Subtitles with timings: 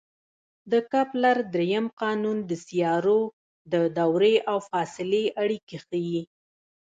[0.71, 3.21] د کپلر درېیم قانون د سیارو
[3.71, 6.21] د دورې او فاصلې اړیکې ښيي.